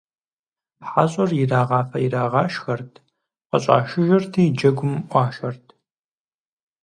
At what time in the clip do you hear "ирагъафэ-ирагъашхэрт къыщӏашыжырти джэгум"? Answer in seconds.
1.41-4.93